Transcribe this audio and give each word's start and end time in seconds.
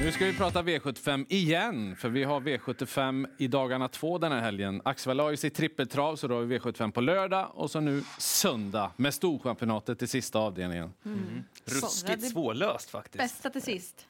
Nu 0.00 0.12
ska 0.12 0.24
vi 0.24 0.32
prata 0.36 0.62
V75 0.62 1.26
igen, 1.28 1.96
för 1.96 2.08
vi 2.08 2.24
har 2.24 2.40
V75 2.40 3.26
i 3.38 3.48
dagarna 3.48 3.88
två 3.88 4.18
den 4.18 4.32
här 4.32 4.40
helgen. 4.40 4.82
Axevalla 4.84 5.22
har 5.22 5.30
ju 5.30 5.36
sitt 5.36 5.54
trippeltrav, 5.54 6.16
så 6.16 6.28
då 6.28 6.34
har 6.34 6.42
vi 6.42 6.58
V75 6.58 6.90
på 6.90 7.00
lördag 7.00 7.50
och 7.54 7.70
så 7.70 7.80
nu 7.80 8.02
söndag 8.18 8.92
med 8.96 9.14
Storchampionatet 9.14 10.02
i 10.02 10.06
sista 10.06 10.38
avdelningen. 10.38 10.92
Mm. 11.04 11.44
Ruskigt 11.64 12.20
det- 12.20 12.26
svårlöst 12.26 12.90
faktiskt. 12.90 13.18
Bästa 13.18 13.50
till 13.50 13.62
sist. 13.62 14.06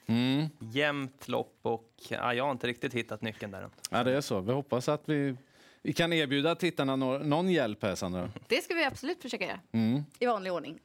Jämnt 0.73 1.29
lopp 1.29 1.59
och 1.63 1.91
ja, 2.09 2.35
jag 2.35 2.45
har 2.45 2.51
inte 2.53 2.67
riktigt 2.67 2.95
hittat 2.95 3.23
nyckeln 3.23 3.53
där 3.53 3.63
än. 3.63 3.71
Ja, 3.91 4.05
det 4.05 4.17
är 4.17 4.21
så. 4.21 4.41
Vi 4.41 4.53
hoppas 4.53 4.89
att 4.89 5.03
vi, 5.09 5.37
vi 5.83 5.93
kan 5.93 6.13
erbjuda 6.13 6.55
tittarna 6.55 6.97
nå- 6.97 7.19
någon 7.19 7.51
hjälp 7.51 7.83
här, 7.83 7.95
Sandra. 7.95 8.31
Det 8.49 8.65
ska 8.65 8.75
vi 8.75 8.85
absolut 8.85 9.23
försöka 9.23 9.45
göra. 9.47 9.61
Mm. 9.73 10.03
I 10.19 10.27
vanlig 10.27 10.53
ordning. 10.53 10.79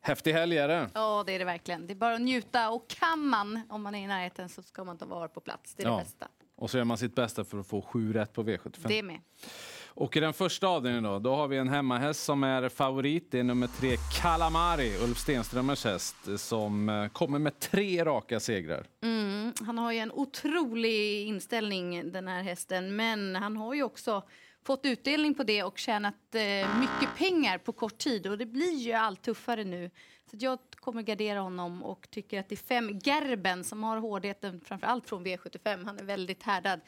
Häftig 0.00 0.32
helg 0.32 0.58
är 0.58 0.68
det. 0.68 0.90
Ja, 0.94 1.24
det 1.26 1.32
är 1.32 1.38
det 1.38 1.44
verkligen. 1.44 1.86
Det 1.86 1.92
är 1.92 1.96
bara 1.96 2.14
att 2.14 2.20
njuta. 2.20 2.70
Och 2.70 2.88
kan 2.88 3.26
man, 3.26 3.60
om 3.68 3.82
man 3.82 3.94
är 3.94 4.04
i 4.04 4.06
närheten, 4.06 4.48
så 4.48 4.62
ska 4.62 4.84
man 4.84 4.98
ta 4.98 5.06
vara 5.06 5.28
på 5.28 5.40
plats. 5.40 5.74
Det 5.74 5.82
är 5.82 5.86
Ja. 5.86 5.96
det 5.96 6.02
bästa. 6.02 6.28
Och 6.56 6.70
så 6.70 6.76
gör 6.78 6.84
man 6.84 6.98
sitt 6.98 7.14
bästa 7.14 7.44
för 7.44 7.58
att 7.60 7.66
få 7.66 7.82
sju 7.82 8.12
rätt 8.12 8.32
på 8.32 8.42
V75. 8.42 8.88
Det 8.88 9.02
med. 9.02 9.20
Och 9.86 10.16
i 10.16 10.20
den 10.20 10.32
första 10.32 10.66
avdelningen 10.68 11.04
då, 11.04 11.18
då 11.18 11.34
har 11.34 11.48
vi 11.48 11.56
en 11.56 11.68
hemmahäst 11.68 12.24
som 12.24 12.44
är 12.44 12.68
favorit. 12.68 13.30
Det 13.30 13.38
är 13.38 13.44
nummer 13.44 13.66
tre 13.66 13.96
Calamari, 14.22 14.96
Ulf 15.04 15.18
Stenströmers 15.18 15.84
häst, 15.84 16.16
som 16.36 16.88
eh, 16.88 17.08
kommer 17.08 17.38
med 17.38 17.60
tre 17.60 18.04
raka 18.04 18.40
segrar. 18.40 18.86
Mm, 19.02 19.52
han 19.66 19.78
har 19.78 19.92
ju 19.92 19.98
en 19.98 20.12
otrolig 20.12 21.26
inställning, 21.26 22.12
den 22.12 22.28
här 22.28 22.42
hästen. 22.42 22.96
Men 22.96 23.36
han 23.36 23.56
har 23.56 23.74
ju 23.74 23.82
också 23.82 24.22
fått 24.64 24.86
utdelning 24.86 25.34
på 25.34 25.42
det 25.42 25.62
och 25.62 25.78
tjänat 25.78 26.34
eh, 26.34 26.80
mycket 26.80 27.16
pengar 27.16 27.58
på 27.58 27.72
kort 27.72 27.98
tid. 27.98 28.26
Och 28.26 28.38
det 28.38 28.46
blir 28.46 28.78
ju 28.78 28.92
allt 28.92 29.22
tuffare 29.22 29.64
nu. 29.64 29.90
Så 30.30 30.36
att 30.36 30.42
jag 30.42 30.58
kommer 30.70 31.02
gardera 31.02 31.40
honom 31.40 31.82
och 31.82 32.10
tycker 32.10 32.40
att 32.40 32.48
det 32.48 32.54
är 32.54 32.66
fem 32.66 32.98
Gerben 32.98 33.64
som 33.64 33.84
har 33.84 33.96
hårdheten 33.96 34.60
framförallt 34.60 35.08
från 35.08 35.26
V75. 35.26 35.84
Han 35.84 35.98
är 35.98 36.04
väldigt 36.04 36.42
härdad 36.42 36.80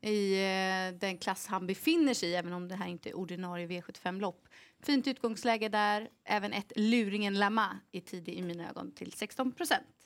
i 0.00 0.34
eh, 0.34 0.98
den 0.98 1.18
klass 1.18 1.46
han 1.46 1.66
befinner 1.66 2.14
sig 2.14 2.28
i, 2.28 2.34
även 2.34 2.52
om 2.52 2.68
det 2.68 2.74
här 2.74 2.86
inte 2.86 3.08
är 3.08 3.16
ordinarie 3.16 3.66
V75-lopp. 3.66 4.48
Fint 4.82 5.06
utgångsläge 5.06 5.68
där. 5.68 6.08
Även 6.24 6.52
ett 6.52 6.72
Luringen 6.76 7.38
Lama 7.38 7.80
är 7.92 8.00
tidig 8.00 8.34
i 8.34 8.42
mina 8.42 8.68
ögon 8.68 8.92
till 8.92 9.12
16 9.12 9.52
procent. 9.52 9.97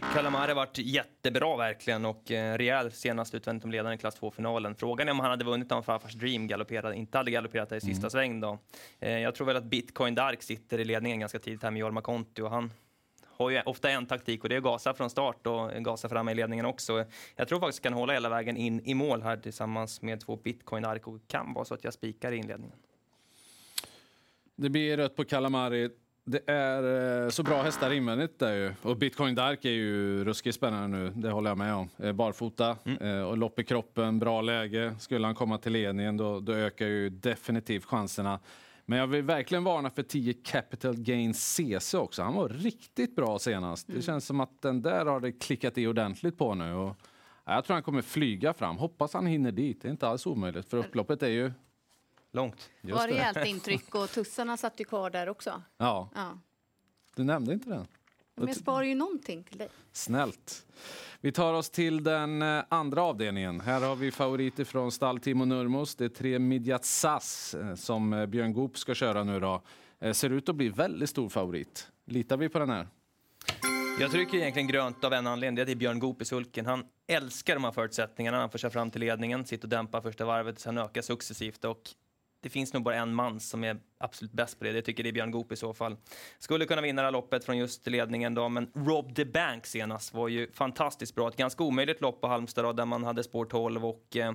Kalamari 0.00 0.48
har 0.48 0.54
varit 0.54 0.78
jättebra 0.78 1.56
verkligen 1.56 2.04
och 2.04 2.30
eh, 2.30 2.58
rejäl 2.58 2.92
senast 2.92 3.34
utvändigt 3.34 3.64
om 3.64 3.70
ledaren 3.70 3.94
i 3.94 3.98
klass 3.98 4.20
2-finalen. 4.20 4.74
Frågan 4.74 5.08
är 5.08 5.12
om 5.12 5.20
han 5.20 5.30
hade 5.30 5.44
vunnit 5.44 5.72
om 5.72 5.82
Farfars 5.82 6.14
Dream 6.14 6.46
galopperade, 6.46 6.96
inte 6.96 7.18
hade 7.18 7.30
galopperat 7.30 7.68
där 7.68 7.76
i 7.76 7.80
sista 7.80 8.10
sväng 8.10 8.40
då. 8.40 8.58
Eh, 8.98 9.18
jag 9.18 9.34
tror 9.34 9.46
väl 9.46 9.56
att 9.56 9.64
Bitcoin 9.64 10.14
Dark 10.14 10.42
sitter 10.42 10.78
i 10.78 10.84
ledningen 10.84 11.20
ganska 11.20 11.38
tidigt 11.38 11.62
här 11.62 11.70
med 11.70 11.80
Jorma 11.80 12.00
Konti 12.00 12.42
och 12.42 12.50
han 12.50 12.72
har 13.24 13.50
ju 13.50 13.60
ofta 13.60 13.90
en 13.90 14.06
taktik 14.06 14.42
och 14.42 14.48
det 14.48 14.54
är 14.54 14.56
att 14.56 14.64
gasa 14.64 14.94
från 14.94 15.10
start 15.10 15.46
och 15.46 15.70
gasa 15.70 16.08
fram 16.08 16.28
i 16.28 16.34
ledningen 16.34 16.66
också. 16.66 17.04
Jag 17.36 17.48
tror 17.48 17.60
faktiskt 17.60 17.82
kan 17.82 17.92
hålla 17.92 18.12
hela 18.12 18.28
vägen 18.28 18.56
in 18.56 18.80
i 18.80 18.94
mål 18.94 19.22
här 19.22 19.36
tillsammans 19.36 20.02
med 20.02 20.20
två 20.20 20.36
Bitcoin 20.36 20.82
Dark 20.82 21.06
och 21.06 21.20
kan 21.26 21.54
vara 21.54 21.64
så 21.64 21.74
att 21.74 21.84
jag 21.84 21.94
spikar 21.94 22.32
i 22.32 22.36
inledningen. 22.36 22.76
Det 24.56 24.70
blir 24.70 24.96
rött 24.96 25.16
på 25.16 25.24
Calamari. 25.24 25.90
Det 26.30 26.50
är 26.50 27.24
eh, 27.24 27.28
så 27.28 27.42
bra 27.42 27.62
hästar 27.62 27.90
invändigt 27.90 28.38
där 28.38 28.54
ju. 28.54 28.74
Och 28.82 28.96
Bitcoin 28.96 29.34
Dark 29.34 29.64
är 29.64 29.70
ju 29.70 30.24
ruskigt 30.24 30.56
spännande 30.56 30.98
nu, 30.98 31.12
det 31.14 31.30
håller 31.30 31.50
jag 31.50 31.58
med 31.58 31.74
om. 31.74 31.88
Eh, 31.96 32.12
Barfota 32.12 32.76
eh, 33.00 33.20
och 33.20 33.38
lopp 33.38 33.58
i 33.58 33.64
kroppen, 33.64 34.18
bra 34.18 34.40
läge. 34.40 34.94
Skulle 34.98 35.26
han 35.26 35.34
komma 35.34 35.58
till 35.58 35.72
ledningen 35.72 36.16
då, 36.16 36.40
då 36.40 36.52
ökar 36.52 36.86
ju 36.86 37.10
definitivt 37.10 37.84
chanserna. 37.84 38.40
Men 38.84 38.98
jag 38.98 39.06
vill 39.06 39.22
verkligen 39.22 39.64
varna 39.64 39.90
för 39.90 40.02
10 40.02 40.32
Capital 40.32 40.96
Gain 40.96 41.34
CC 41.34 41.94
också. 41.94 42.22
Han 42.22 42.34
var 42.34 42.48
riktigt 42.48 43.16
bra 43.16 43.38
senast. 43.38 43.86
Det 43.86 44.02
känns 44.02 44.26
som 44.26 44.40
att 44.40 44.62
den 44.62 44.82
där 44.82 45.06
har 45.06 45.20
det 45.20 45.32
klickat 45.32 45.78
i 45.78 45.86
ordentligt 45.86 46.38
på 46.38 46.54
nu. 46.54 46.74
Och, 46.74 46.96
ja, 47.44 47.54
jag 47.54 47.64
tror 47.64 47.74
han 47.74 47.82
kommer 47.82 48.02
flyga 48.02 48.52
fram. 48.52 48.76
Hoppas 48.76 49.14
han 49.14 49.26
hinner 49.26 49.52
dit. 49.52 49.82
Det 49.82 49.88
är 49.88 49.92
inte 49.92 50.08
alls 50.08 50.26
omöjligt, 50.26 50.68
för 50.70 50.76
upploppet 50.76 51.22
är 51.22 51.28
ju... 51.28 51.52
Långt. 52.32 52.70
Det 52.82 52.92
var 52.92 53.08
rejält 53.08 53.46
intryck 53.46 53.94
och 53.94 54.10
tussarna 54.10 54.56
satt 54.56 54.80
ju 54.80 54.84
kvar 54.84 55.10
där 55.10 55.28
också. 55.28 55.62
Ja, 55.76 56.10
Ja. 56.14 56.38
du 57.16 57.24
nämnde 57.24 57.52
inte 57.52 57.70
den. 57.70 57.86
Men 58.34 58.46
jag 58.46 58.56
sparar 58.56 58.82
ju 58.82 58.94
någonting 58.94 59.44
till 59.44 59.58
dig. 59.58 59.68
Snällt. 59.92 60.66
Vi 61.20 61.32
tar 61.32 61.54
oss 61.54 61.70
till 61.70 62.04
den 62.04 62.42
eh, 62.42 62.64
andra 62.68 63.02
avdelningen. 63.02 63.60
Här 63.60 63.80
har 63.80 63.96
vi 63.96 64.10
favoriter 64.10 64.64
från 64.64 64.92
stall 64.92 65.20
Timo 65.20 65.44
Nurmos. 65.44 65.94
Det 65.96 66.04
är 66.04 66.08
tre 66.08 66.38
Midjat 66.38 66.84
Sass 66.84 67.54
eh, 67.54 67.74
som 67.74 68.12
eh, 68.12 68.26
Björn 68.26 68.52
Goop 68.52 68.78
ska 68.78 68.94
köra 68.94 69.24
nu 69.24 69.40
då. 69.40 69.62
Ser 70.12 70.30
ut 70.30 70.48
att 70.48 70.54
bli 70.56 70.68
väldigt 70.68 71.10
stor 71.10 71.28
favorit. 71.28 71.88
Litar 72.04 72.36
vi 72.36 72.48
på 72.48 72.58
den 72.58 72.70
här? 72.70 72.88
Jag 74.00 74.10
trycker 74.10 74.38
egentligen 74.38 74.68
grönt 74.68 75.04
av 75.04 75.12
en 75.12 75.26
anledning. 75.26 75.66
Det 75.66 75.72
är 75.72 75.76
Björn 75.76 75.98
Goop 75.98 76.22
i 76.22 76.24
sulken. 76.24 76.66
Han 76.66 76.84
älskar 77.06 77.54
de 77.54 77.64
här 77.64 77.72
förutsättningarna. 77.72 78.38
Han 78.40 78.50
får 78.50 78.58
köra 78.58 78.70
fram 78.70 78.90
till 78.90 79.00
ledningen, 79.00 79.44
sitta 79.46 79.64
och 79.64 79.68
dämpa 79.68 80.02
första 80.02 80.24
varvet, 80.24 80.58
sen 80.58 80.78
öka 80.78 81.02
successivt. 81.02 81.64
Och 81.64 81.80
det 82.40 82.48
finns 82.48 82.72
nog 82.72 82.82
bara 82.82 82.94
en 82.94 83.14
man 83.14 83.40
som 83.40 83.64
är 83.64 83.80
absolut 83.98 84.32
bäst 84.32 84.58
på 84.58 84.64
det. 84.64 84.70
Jag 84.70 84.84
tycker 84.84 85.02
det 85.02 85.10
är 85.10 85.12
Björn 85.12 85.30
Goop 85.30 85.52
i 85.52 85.56
så 85.56 85.74
fall. 85.74 85.96
Skulle 86.38 86.66
kunna 86.66 86.82
vinna 86.82 87.02
det 87.02 87.06
här 87.06 87.12
loppet 87.12 87.44
från 87.44 87.58
just 87.58 87.86
ledningen 87.86 88.34
då, 88.34 88.48
men 88.48 88.70
Rob 88.74 89.14
the 89.14 89.24
Bank 89.24 89.66
senast 89.66 90.14
var 90.14 90.28
ju 90.28 90.52
fantastiskt 90.52 91.14
bra. 91.14 91.28
Ett 91.28 91.36
ganska 91.36 91.64
omöjligt 91.64 92.00
lopp 92.00 92.20
på 92.20 92.26
Halmstad 92.26 92.64
då, 92.64 92.72
där 92.72 92.84
man 92.84 93.04
hade 93.04 93.24
spår 93.24 93.44
12 93.44 93.86
och 93.86 94.16
eh, 94.16 94.32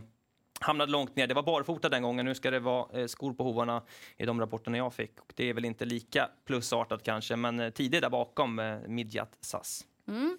hamnade 0.59 0.91
långt 0.91 1.16
ner. 1.16 1.28
Det 1.28 1.34
var 1.34 1.44
barfota 1.44 1.90
den 1.90 2.03
gången. 2.03 2.25
Nu 2.25 2.36
ska 2.36 2.52
det 2.52 2.59
vara 2.59 3.00
eh, 3.00 3.08
skor 3.08 3.34
på 3.34 3.44
hovarna 3.44 3.84
i 4.18 4.25
de 4.25 4.40
rapporterna 4.40 4.78
jag 4.78 4.94
fick. 4.94 5.20
Och 5.20 5.34
det 5.35 5.50
är 5.50 5.53
väl 5.53 5.66
inte 5.66 5.85
lika 5.85 6.30
plusartat 6.46 7.03
kanske, 7.03 7.35
men 7.35 7.59
eh, 7.59 7.70
tidigt 7.70 8.02
där 8.02 8.09
bakom 8.09 8.59
eh, 8.59 8.78
Midjat 8.88 9.38
Sass. 9.41 9.85
Mm. 10.08 10.38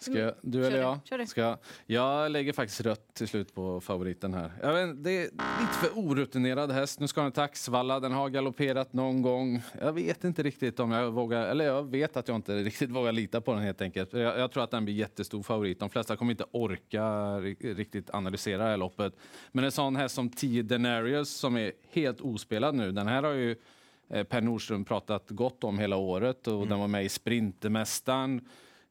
Ska 0.00 0.18
jag, 0.18 0.34
du 0.42 0.66
eller 0.66 0.78
jag? 0.78 0.98
kör 1.04 1.18
du. 1.18 1.26
Ska 1.26 1.40
jag? 1.40 1.58
jag 1.86 2.30
lägger 2.32 2.52
faktiskt 2.52 2.80
rött 2.80 3.14
till 3.14 3.28
slut 3.28 3.54
på 3.54 3.80
favoriten 3.80 4.34
här. 4.34 4.52
Jag 4.62 4.74
vet, 4.86 5.04
det 5.04 5.10
är 5.10 5.22
lite 5.60 5.72
för 5.80 5.90
orutinerad 5.98 6.70
häst. 6.72 7.00
Nu 7.00 7.08
ska 7.08 7.22
den 7.22 7.32
till 7.32 7.42
Axvalla. 7.42 8.00
Den 8.00 8.12
har 8.12 8.28
galopperat 8.28 8.92
någon 8.92 9.22
gång. 9.22 9.62
Jag 9.80 9.92
vet 9.92 10.24
inte 10.24 10.42
riktigt 10.42 10.80
om 10.80 10.90
jag 10.90 11.10
vågar, 11.10 11.46
eller 11.46 11.64
jag 11.64 11.90
vet 11.90 12.16
att 12.16 12.28
jag 12.28 12.34
inte 12.34 12.54
riktigt 12.62 12.90
vågar 12.90 13.12
lita 13.12 13.40
på 13.40 13.52
den 13.52 13.62
helt 13.62 13.80
enkelt. 13.82 14.12
Jag, 14.12 14.38
jag 14.38 14.50
tror 14.52 14.64
att 14.64 14.70
den 14.70 14.84
blir 14.84 14.94
jättestor 14.94 15.42
favorit. 15.42 15.80
De 15.80 15.90
flesta 15.90 16.16
kommer 16.16 16.30
inte 16.30 16.44
orka 16.50 17.02
ri- 17.40 17.74
riktigt 17.74 18.10
analysera 18.10 18.62
det 18.64 18.68
här 18.70 18.76
loppet. 18.76 19.12
Men 19.52 19.64
en 19.64 19.72
sån 19.72 19.96
häst 19.96 20.14
som 20.14 20.28
10 20.30 20.62
Denarius 20.62 21.30
som 21.30 21.56
är 21.56 21.72
helt 21.92 22.20
ospelad 22.20 22.74
nu. 22.74 22.92
Den 22.92 23.06
här 23.06 23.22
har 23.22 23.32
ju 23.32 23.56
eh, 24.10 24.24
Per 24.24 24.40
Nordström 24.40 24.84
pratat 24.84 25.30
gott 25.30 25.64
om 25.64 25.78
hela 25.78 25.96
året 25.96 26.46
och 26.46 26.66
den 26.66 26.78
var 26.78 26.88
med 26.88 27.04
i 27.04 27.08
Sprintermästaren. 27.08 28.40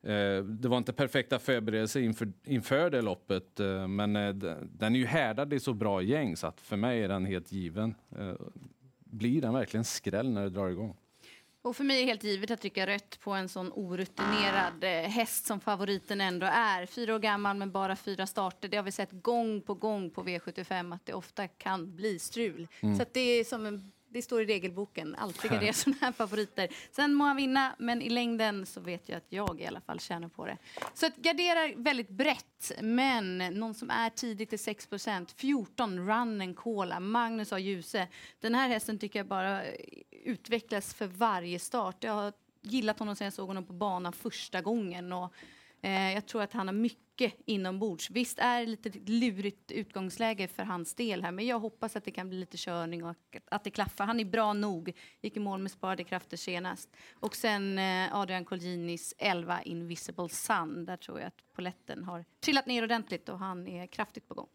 Eh, 0.03 0.43
Det 0.43 0.67
var 0.67 0.77
inte 0.77 0.93
perfekta 0.93 1.39
förberedelser 1.39 1.99
inför, 1.99 2.31
inför 2.45 2.89
det 2.89 3.01
loppet, 3.01 3.59
eh, 3.59 3.87
men 3.87 4.15
eh, 4.15 4.33
den 4.61 4.95
är 4.95 4.99
ju 4.99 5.05
härdad 5.05 5.53
i 5.53 5.59
så 5.59 5.73
bra 5.73 6.01
gäng 6.01 6.37
så 6.37 6.47
att 6.47 6.61
för 6.61 6.77
mig 6.77 7.03
är 7.03 7.07
den 7.07 7.25
helt 7.25 7.51
given. 7.51 7.95
Blir 8.99 9.41
den 9.41 9.53
verkligen 9.53 9.83
skräll 9.83 10.29
när 10.29 10.41
det 10.43 10.49
drar 10.49 10.69
igång? 10.69 10.97
Och 11.61 11.75
för 11.75 11.83
mig 11.83 11.97
är 11.97 12.01
det 12.01 12.07
helt 12.07 12.23
givet 12.23 12.51
att 12.51 12.61
trycka 12.61 12.87
rött 12.87 13.19
på 13.23 13.31
en 13.31 13.49
sån 13.49 13.71
orutinerad 13.75 14.83
häst 15.09 15.45
som 15.45 15.59
favoriten 15.59 16.21
ändå 16.21 16.45
är. 16.45 16.85
Fyra 16.85 17.15
år 17.15 17.19
gammal 17.19 17.57
med 17.57 17.71
bara 17.71 17.95
fyra 17.95 18.27
starter. 18.27 18.67
Det 18.69 18.77
har 18.77 18.83
vi 18.83 18.91
sett 18.91 19.11
gång 19.11 19.61
på 19.61 19.73
gång 19.73 20.09
på 20.09 20.23
V75 20.23 20.93
att 20.95 21.05
det 21.05 21.13
ofta 21.13 21.47
kan 21.47 21.95
bli 21.95 22.19
strul. 22.19 22.67
Så 22.97 23.01
att 23.01 23.13
det 23.13 23.19
är 23.19 23.43
som 23.43 23.65
en 23.65 23.91
det 24.09 24.21
står 24.21 24.41
i 24.41 24.45
regelboken, 24.45 25.15
alltid 25.15 25.51
är 25.51 25.59
det 25.59 25.73
såna 25.75 25.95
här 26.01 26.11
favoriter. 26.11 26.67
Sen 26.91 27.13
må 27.13 27.23
han 27.23 27.35
vinna, 27.35 27.75
men 27.79 28.01
i 28.01 28.09
längden 28.09 28.65
så 28.65 28.81
vet 28.81 29.09
jag 29.09 29.17
att 29.17 29.27
jag 29.29 29.61
i 29.61 29.65
alla 29.65 29.81
fall 29.81 29.99
tjänar 29.99 30.27
på 30.27 30.45
det. 30.45 30.57
Så 30.93 31.05
att 31.05 31.15
gardera 31.15 31.75
väldigt 31.75 32.09
brett, 32.09 32.71
men 32.81 33.37
någon 33.37 33.73
som 33.73 33.89
är 33.89 34.09
tidigt 34.09 34.49
till 34.49 34.59
6% 34.59 35.33
14, 35.35 35.99
Run 35.99 36.41
and 36.41 36.55
Cola, 36.55 36.99
Magnus 36.99 37.53
A. 37.53 37.59
Djuse. 37.59 38.07
Den 38.39 38.55
här 38.55 38.67
hästen 38.67 38.99
tycker 38.99 39.19
jag 39.19 39.27
bara 39.27 39.61
utvecklas 40.23 40.93
för 40.93 41.07
varje 41.07 41.59
start. 41.59 42.03
Jag 42.03 42.13
har 42.13 42.33
gillat 42.61 42.99
honom 42.99 43.15
sedan 43.15 43.25
jag 43.25 43.33
såg 43.33 43.47
honom 43.47 43.65
på 43.65 43.73
banan 43.73 44.13
första 44.13 44.61
gången. 44.61 45.13
Och 45.13 45.33
Eh, 45.81 46.13
jag 46.13 46.25
tror 46.25 46.41
att 46.41 46.53
han 46.53 46.67
har 46.67 46.73
mycket 46.73 47.33
inombords. 47.45 48.09
Visst 48.09 48.39
är 48.39 48.59
det 48.59 48.65
lite 48.65 48.91
lurigt 49.05 49.71
utgångsläge 49.71 50.47
för 50.47 50.63
hans 50.63 50.95
del 50.95 51.23
här, 51.23 51.31
men 51.31 51.47
jag 51.47 51.59
hoppas 51.59 51.95
att 51.95 52.05
det 52.05 52.11
kan 52.11 52.29
bli 52.29 52.39
lite 52.39 52.57
körning 52.57 53.03
och 53.03 53.15
att 53.51 53.63
det 53.63 53.69
klaffar. 53.69 54.05
Han 54.05 54.19
är 54.19 54.25
bra 54.25 54.53
nog. 54.53 54.93
Gick 55.21 55.37
i 55.37 55.39
mål 55.39 55.59
med 55.59 55.71
sparade 55.71 56.03
krafter 56.03 56.37
senast. 56.37 56.89
Och 57.13 57.35
sen 57.35 57.79
eh, 57.79 58.15
Adrian 58.15 58.45
Colginis 58.45 59.13
11 59.17 59.61
Invisible 59.61 60.29
Sun. 60.29 60.85
Där 60.85 60.97
tror 60.97 61.19
jag 61.19 61.27
att 61.27 61.53
poletten 61.55 62.03
har 62.03 62.25
trillat 62.39 62.65
ner 62.65 62.83
ordentligt 62.83 63.29
och 63.29 63.39
han 63.39 63.67
är 63.67 63.87
kraftigt 63.87 64.27
på 64.27 64.33
gång. 64.33 64.47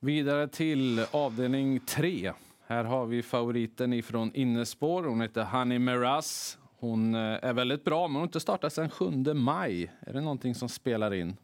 Vidare 0.00 0.48
till 0.48 1.06
avdelning 1.10 1.80
3. 1.80 2.32
Här 2.66 2.84
har 2.84 3.06
vi 3.06 3.22
favoriten 3.22 3.92
ifrån 3.92 4.30
innespår. 4.34 5.02
Hon 5.02 5.20
heter 5.20 5.44
Honey 5.44 5.78
Meraz. 5.78 6.58
Hon 6.80 7.14
eh, 7.14 7.20
är 7.20 7.52
väldigt 7.52 7.84
bra, 7.84 8.08
men 8.08 8.14
hon 8.14 8.20
har 8.20 8.26
inte 8.26 8.40
startat 8.40 8.72
sedan 8.72 8.90
7 8.90 9.10
maj. 9.34 9.92
Är 10.00 10.12
det 10.12 10.20
någonting 10.20 10.54
som 10.54 10.68
spelar 10.68 11.14
in? 11.14 11.36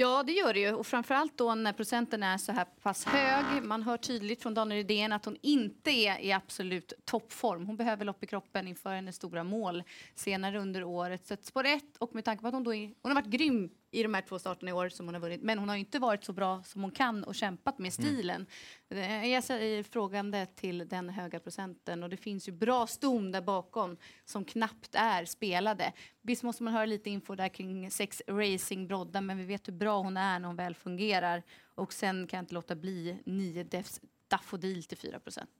Ja, 0.00 0.22
det 0.22 0.32
gör 0.32 0.54
det 0.54 0.60
ju. 0.60 0.72
Och 0.72 0.86
framförallt 0.86 1.38
då 1.38 1.54
när 1.54 1.72
procenten 1.72 2.22
är 2.22 2.38
så 2.38 2.52
här 2.52 2.64
pass 2.82 3.04
hög. 3.04 3.62
Man 3.62 3.82
hör 3.82 3.96
tydligt 3.96 4.42
från 4.42 4.54
Daniel 4.54 4.78
Rydén 4.78 5.12
att 5.12 5.24
hon 5.24 5.36
inte 5.42 5.90
är 5.90 6.20
i 6.20 6.32
absolut 6.32 6.92
toppform. 7.04 7.66
Hon 7.66 7.76
behöver 7.76 8.04
lopp 8.04 8.24
i 8.24 8.26
kroppen 8.26 8.68
inför 8.68 8.94
hennes 8.94 9.16
stora 9.16 9.44
mål 9.44 9.82
senare 10.14 10.58
under 10.58 10.84
året. 10.84 11.26
Så 11.26 11.36
spår 11.42 11.64
ett 11.64 11.96
och 11.98 12.14
med 12.14 12.24
tanke 12.24 12.42
på 12.42 12.48
att 12.48 12.54
hon 12.54 12.64
då 12.64 12.74
är, 12.74 12.86
hon 13.02 13.10
har 13.10 13.14
varit 13.14 13.30
grym 13.30 13.70
i 13.90 14.02
de 14.02 14.14
här 14.14 14.22
två 14.22 14.38
starterna 14.38 14.70
i 14.70 14.72
år 14.72 14.88
som 14.88 15.06
hon 15.06 15.14
har 15.14 15.20
vunnit. 15.20 15.42
Men 15.42 15.58
hon 15.58 15.68
har 15.68 15.76
inte 15.76 15.98
varit 15.98 16.24
så 16.24 16.32
bra 16.32 16.62
som 16.62 16.82
hon 16.82 16.90
kan 16.90 17.24
och 17.24 17.34
kämpat 17.34 17.78
med 17.78 17.92
mm. 17.98 18.06
stilen. 18.06 18.46
Mm. 18.88 19.30
Jag 19.30 19.44
säger 19.44 19.82
frågande 19.82 20.46
till 20.46 20.88
den 20.88 21.08
höga 21.08 21.40
procenten 21.40 22.02
och 22.02 22.10
det 22.10 22.16
finns 22.16 22.48
ju 22.48 22.52
bra 22.52 22.86
ston 22.86 23.32
där 23.32 23.40
bakom 23.40 23.96
som 24.24 24.44
knappt 24.44 24.94
är 24.94 25.24
spelade. 25.24 25.92
Visst 26.22 26.42
måste 26.42 26.62
man 26.62 26.72
höra 26.72 26.86
lite 26.86 27.10
info 27.10 27.34
där 27.34 27.48
kring 27.48 27.90
sex 27.90 28.22
racing 28.26 28.88
brodda 28.88 29.20
men 29.20 29.38
vi 29.38 29.44
vet 29.44 29.68
hur 29.68 29.72
bra 29.72 30.02
hon 30.02 30.16
är 30.16 30.38
när 30.38 30.46
hon 30.46 30.56
väl 30.56 30.74
fungerar. 30.74 31.42
Och 31.74 31.92
sen 31.92 32.26
kan 32.26 32.36
jag 32.38 32.42
inte 32.42 32.54
låta 32.54 32.76
bli 32.76 33.18
nio 33.26 33.64
defs 33.64 34.00
daffodil 34.28 34.84
till 34.84 34.98
4 34.98 35.20
procent. 35.20 35.50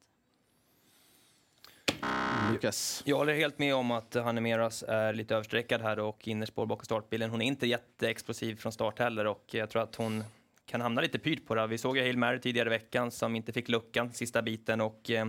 Lukas. 2.52 3.02
Jag 3.06 3.16
håller 3.16 3.34
helt 3.34 3.58
med 3.58 3.74
om 3.74 3.90
att 3.90 4.14
Hanne 4.14 4.40
Meras 4.40 4.84
är 4.88 5.12
lite 5.12 5.34
överstreckad 5.34 5.82
här 5.82 5.98
och 5.98 6.28
innerspår 6.28 6.66
bakom 6.66 6.84
startbilen. 6.84 7.30
Hon 7.30 7.42
är 7.42 7.46
inte 7.46 7.66
jätteexplosiv 7.66 8.56
från 8.56 8.72
start 8.72 8.98
heller 8.98 9.26
och 9.26 9.44
jag 9.50 9.70
tror 9.70 9.82
att 9.82 9.94
hon 9.94 10.24
kan 10.68 10.80
hamna 10.80 11.00
lite 11.00 11.18
pyrt 11.18 11.46
på 11.46 11.54
det. 11.54 11.66
Vi 11.66 11.78
såg 11.78 11.96
ju 11.96 12.02
Hail 12.02 12.18
Mary 12.18 12.40
tidigare 12.40 12.68
i 12.68 12.70
veckan 12.70 13.10
som 13.10 13.36
inte 13.36 13.52
fick 13.52 13.68
luckan 13.68 14.12
sista 14.12 14.42
biten 14.42 14.80
och 14.80 15.10
eh, 15.10 15.26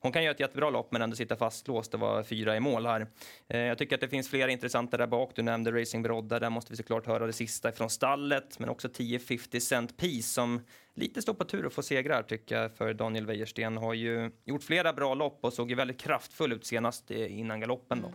hon 0.00 0.12
kan 0.12 0.22
göra 0.22 0.34
ett 0.34 0.40
jättebra 0.40 0.70
lopp 0.70 0.92
men 0.92 1.02
ändå 1.02 1.16
sitta 1.16 1.36
fastlåst 1.36 1.94
och 1.94 2.00
vara 2.00 2.24
fyra 2.24 2.56
i 2.56 2.60
mål 2.60 2.86
här. 2.86 3.06
Eh, 3.48 3.60
jag 3.60 3.78
tycker 3.78 3.94
att 3.94 4.00
det 4.00 4.08
finns 4.08 4.28
flera 4.28 4.50
intressanta 4.50 4.96
där 4.96 5.06
bak. 5.06 5.32
Du 5.34 5.42
nämnde 5.42 5.80
Racing 5.80 6.02
Brodda, 6.02 6.38
där 6.38 6.50
måste 6.50 6.72
vi 6.72 6.76
såklart 6.76 7.06
höra 7.06 7.26
det 7.26 7.32
sista 7.32 7.72
från 7.72 7.90
stallet, 7.90 8.58
men 8.58 8.68
också 8.68 8.88
10-50 8.88 9.60
Cent 9.60 9.96
Piece 9.96 10.32
som 10.34 10.60
lite 10.94 11.22
står 11.22 11.34
på 11.34 11.44
tur 11.44 11.66
att 11.66 11.74
få 11.74 11.82
segrar 11.82 12.22
tycker 12.22 12.56
jag 12.56 12.76
för 12.76 12.94
Daniel 12.94 13.26
Wäjersten. 13.26 13.76
Har 13.76 13.94
ju 13.94 14.30
gjort 14.44 14.62
flera 14.62 14.92
bra 14.92 15.14
lopp 15.14 15.38
och 15.44 15.52
såg 15.52 15.70
ju 15.70 15.76
väldigt 15.76 16.00
kraftfull 16.00 16.52
ut 16.52 16.66
senast 16.66 17.10
eh, 17.10 17.38
innan 17.38 17.60
galoppen 17.60 18.02
då. 18.02 18.12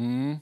Mm. 0.00 0.36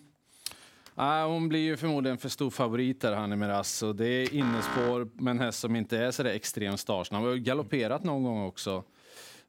Ah, 0.94 1.26
hon 1.26 1.48
blir 1.48 1.60
ju 1.60 1.76
förmodligen 1.76 2.18
för 2.18 2.28
stor 2.28 2.50
favorit 2.50 3.00
där, 3.00 3.12
Hanni 3.12 3.36
Miraz. 3.36 3.84
Det 3.94 4.08
är 4.08 4.34
innespår 4.34 5.22
med 5.22 5.30
en 5.30 5.38
häst 5.38 5.58
som 5.58 5.76
inte 5.76 5.98
är 5.98 6.10
så 6.10 6.22
där 6.22 6.30
extremt 6.30 6.80
startsnabb. 6.80 7.22
Hon 7.22 7.30
har 7.30 7.36
galopperat 7.36 8.04
någon 8.04 8.22
gång 8.22 8.44
också. 8.44 8.84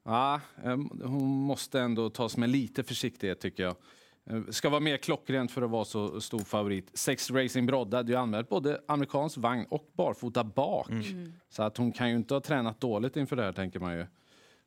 Ah, 0.02 0.40
hon 1.02 1.28
måste 1.28 1.80
ändå 1.80 2.10
tas 2.10 2.36
med 2.36 2.48
lite 2.48 2.82
försiktighet 2.82 3.40
tycker 3.40 3.62
jag. 3.62 3.76
Eh, 4.30 4.42
ska 4.50 4.68
vara 4.68 4.80
mer 4.80 4.96
klockrent 4.96 5.50
för 5.50 5.62
att 5.62 5.70
vara 5.70 5.84
så 5.84 6.20
stor 6.20 6.38
favorit. 6.38 6.98
Sex 6.98 7.30
Racing 7.30 7.72
hade 7.72 8.12
ju 8.12 8.18
anmält 8.18 8.48
både 8.48 8.80
amerikansk 8.88 9.36
vagn 9.36 9.66
och 9.68 9.90
barfota 9.92 10.44
bak. 10.44 10.90
Mm. 10.90 11.32
Så 11.48 11.62
att 11.62 11.76
hon 11.76 11.92
kan 11.92 12.10
ju 12.10 12.16
inte 12.16 12.34
ha 12.34 12.40
tränat 12.40 12.80
dåligt 12.80 13.16
inför 13.16 13.36
det 13.36 13.42
här 13.42 13.52
tänker 13.52 13.80
man 13.80 13.94
ju. 13.94 14.06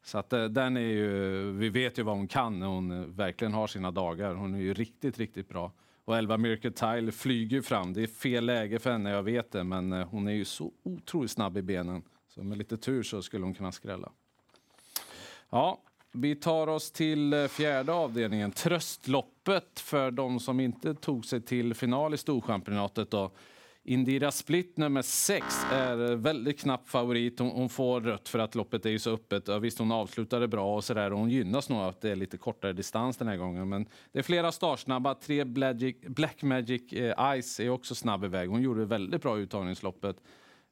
Så 0.04 0.18
att 0.18 0.34
eh, 0.34 0.46
den 0.46 0.78
är 0.78 0.82
ju, 0.82 1.52
vi 1.52 1.70
vet 1.70 2.00
ju 2.00 2.04
vad 2.04 2.16
hon 2.16 2.28
kan 2.28 2.60
när 2.60 2.68
hon 2.68 2.92
eh, 2.92 3.08
verkligen 3.08 3.54
har 3.54 3.68
sina 3.68 3.92
dagar. 3.92 4.34
Hon 4.34 4.56
är 4.56 4.60
ju 4.60 4.74
riktigt, 4.74 5.18
riktigt 5.18 5.50
bra. 5.50 5.72
Och 6.10 6.18
Elva 6.18 6.38
Tile 6.76 7.12
flyger 7.12 7.62
fram. 7.62 7.94
Det 7.94 8.04
är 8.04 8.08
fel 8.08 8.46
läge 8.46 8.80
för 8.80 8.92
henne, 8.92 9.10
jag 9.10 9.24
vet 9.24 9.52
det, 9.52 9.64
men 9.64 9.94
eh, 9.94 10.08
hon 10.08 10.28
är 10.28 10.32
ju 10.32 10.46
så 10.46 10.72
otroligt 10.84 11.32
snabb 11.32 11.58
i 11.58 11.62
benen. 11.62 12.04
Så 12.28 12.44
med 12.44 12.58
lite 12.58 12.78
tur 12.78 13.04
så 13.04 13.22
skulle 13.22 13.46
hon 13.46 13.54
kunna 13.54 13.72
skrälla. 13.72 14.12
Ja, 15.50 15.82
vi 16.12 16.36
tar 16.36 16.68
oss 16.68 16.92
till 16.92 17.34
eh, 17.34 17.48
fjärde 17.48 17.94
avdelningen, 17.94 18.52
tröstloppet 18.52 19.80
för 19.80 20.12
de 20.12 20.40
som 20.40 20.60
inte 20.60 20.94
tog 20.94 21.26
sig 21.26 21.42
till 21.42 21.74
final 21.74 22.14
i 22.14 22.18
Storchampionatet. 22.18 23.12
Då. 23.12 23.32
Indira 23.90 24.32
Split 24.32 24.78
nummer 24.78 25.02
6 25.02 25.46
är 25.72 26.16
väldigt 26.16 26.60
knapp 26.60 26.90
favorit. 26.90 27.40
Hon, 27.40 27.50
hon, 27.50 27.70
får 27.70 28.02
rött 28.02 28.30
för 28.30 28.40
att 28.40 28.56
loppet 28.56 28.86
är 28.86 28.90
ju 28.90 29.00
så 29.00 29.14
öppet. 29.14 29.48
Ja, 29.48 29.60
visst, 29.60 29.80
hon 29.80 29.92
avslutade 29.92 30.48
bra 30.48 30.76
och 30.76 30.84
sådär. 30.84 31.12
Hon 31.12 31.30
gynnas 31.30 31.70
nog 31.70 31.80
av 31.80 31.90
att 31.90 32.02
det 32.02 32.10
är 32.10 32.16
lite 32.16 32.38
kortare 32.38 32.74
distans 32.74 33.18
den 33.18 33.28
här 33.28 33.38
gången. 33.38 33.70
Men 33.70 33.86
det 34.12 34.20
är 34.20 34.24
flera 34.24 34.52
startsnabba. 34.52 35.16
Tre 35.16 35.44
Black, 35.46 35.76
Black 36.08 36.42
Magic 36.42 36.94
eh, 36.94 37.42
Ice 37.42 37.60
är 37.60 37.70
också 37.70 37.96
snabb 37.96 38.24
iväg. 38.24 38.50
Hon 38.50 38.62
gjorde 38.62 38.86
väldigt 38.86 39.22
bra 39.22 39.38
uttagningsloppet. 39.38 40.16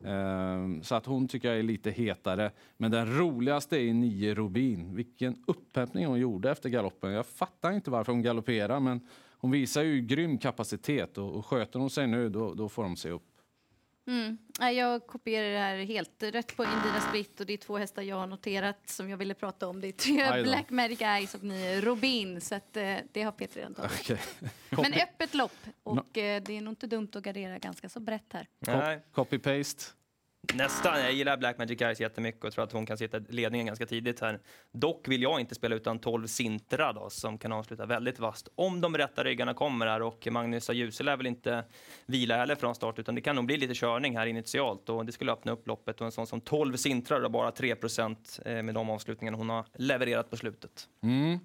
Eh, 0.03 0.81
så 0.81 0.95
att 0.95 1.05
hon 1.05 1.27
tycker 1.27 1.47
jag 1.47 1.59
är 1.59 1.63
lite 1.63 1.91
hetare. 1.91 2.51
Men 2.77 2.91
den 2.91 3.17
roligaste 3.17 3.77
är 3.77 3.93
nio 3.93 4.35
Rubin. 4.35 4.95
Vilken 4.95 5.43
upphämtning 5.47 6.05
hon 6.05 6.19
gjorde 6.19 6.51
efter 6.51 6.69
galoppen. 6.69 7.11
Jag 7.11 7.25
fattar 7.25 7.71
inte 7.71 7.91
varför 7.91 8.11
hon 8.11 8.21
galopperar, 8.21 8.79
men 8.79 9.01
hon 9.37 9.51
visar 9.51 9.83
ju 9.83 10.01
grym 10.01 10.37
kapacitet 10.37 11.17
och, 11.17 11.35
och 11.35 11.45
sköter 11.45 11.79
hon 11.79 11.89
sig 11.89 12.07
nu 12.07 12.29
då, 12.29 12.53
då 12.53 12.69
får 12.69 12.83
de 12.83 12.97
se 12.97 13.09
upp. 13.09 13.23
Mm. 14.07 14.37
Jag 14.75 15.07
kopierar 15.07 15.49
det 15.49 15.59
här 15.59 15.77
helt 15.77 16.23
rätt 16.23 16.57
på 16.57 16.63
Indira 16.63 17.01
Split 17.09 17.39
och 17.39 17.45
det 17.45 17.53
är 17.53 17.57
två 17.57 17.77
hästar 17.77 18.01
jag 18.01 18.15
har 18.15 18.27
noterat 18.27 18.77
som 18.85 19.09
jag 19.09 19.17
ville 19.17 19.33
prata 19.33 19.67
om. 19.67 19.81
Det 19.81 19.87
är 19.87 19.91
tre 19.91 20.43
Black 20.43 20.69
Magic 20.69 21.01
Eyes 21.01 21.35
och 21.35 21.43
nio 21.43 21.81
Robin 21.81 22.41
så 22.41 22.55
att, 22.55 22.77
eh, 22.77 22.95
det 23.11 23.23
har 23.23 23.31
Peter 23.31 23.55
redan 23.55 23.73
tagit. 23.73 24.01
Okay. 24.01 24.17
Men 24.69 24.93
öppet 24.93 25.33
lopp 25.33 25.57
och 25.83 25.95
no. 25.95 26.01
Eh, 26.01 26.43
det 26.43 26.57
är 26.57 26.61
nog 26.61 26.71
inte 26.71 26.87
dumt 26.87 27.09
att 27.13 27.23
gardera 27.23 27.59
ganska 27.59 27.89
så 27.89 27.99
brett 27.99 28.33
här. 28.33 28.47
Copy-paste. 29.13 29.91
Nästan. 30.53 30.99
Jag 30.99 31.13
gillar 31.13 31.37
Black 31.37 31.57
Magic 31.57 31.81
Eyes 31.81 32.01
jättemycket 32.01 32.43
och 32.43 32.53
tror 32.53 32.63
att 32.63 32.71
hon 32.71 32.85
kan 32.85 32.97
sitta 32.97 33.17
i 33.17 33.21
ledningen 33.29 33.67
ganska 33.67 33.85
tidigt 33.85 34.19
här. 34.19 34.39
Dock 34.71 35.07
vill 35.07 35.21
jag 35.21 35.39
inte 35.39 35.55
spela 35.55 35.75
utan 35.75 35.99
12 35.99 36.27
Sintra 36.27 36.93
då, 36.93 37.09
som 37.09 37.37
kan 37.37 37.51
avsluta 37.51 37.85
väldigt 37.85 38.19
vasst. 38.19 38.47
Om 38.55 38.81
de 38.81 38.97
rätta 38.97 39.23
ryggarna 39.23 39.53
kommer 39.53 39.87
här 39.87 40.01
och 40.01 40.27
Magnus 40.31 40.69
Ajuse 40.69 41.03
lär 41.03 41.17
väl 41.17 41.27
inte 41.27 41.63
vila 42.05 42.37
heller 42.37 42.55
från 42.55 42.75
start 42.75 42.99
utan 42.99 43.15
det 43.15 43.21
kan 43.21 43.35
nog 43.35 43.45
bli 43.45 43.57
lite 43.57 43.73
körning 43.73 44.17
här 44.17 44.25
initialt 44.25 44.89
och 44.89 45.05
det 45.05 45.11
skulle 45.11 45.31
öppna 45.31 45.51
upp 45.51 45.67
loppet 45.67 45.99
och 46.01 46.05
en 46.05 46.11
sån 46.11 46.27
som 46.27 46.41
12 46.41 46.75
Sintra 46.75 47.19
då, 47.19 47.29
bara 47.29 47.51
3 47.51 47.71
eh, 48.45 48.63
med 48.63 48.75
de 48.75 48.89
avslutningarna 48.89 49.37
hon 49.37 49.49
har 49.49 49.65
levererat 49.73 50.29
på 50.29 50.37
slutet. 50.37 50.87
Mm. 51.03 51.39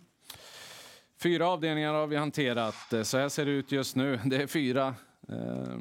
Fyra 1.23 1.49
avdelningar 1.49 1.93
har 1.93 2.07
vi 2.07 2.17
hanterat. 2.17 2.93
Eh, 2.93 3.03
så 3.03 3.19
här 3.19 3.29
ser 3.29 3.45
det 3.45 3.51
ut 3.51 3.73
just 3.73 3.97
nu. 3.97 4.21
Det 4.25 4.37
är 4.37 4.47
fyra 4.47 4.95
eh, 5.29 5.77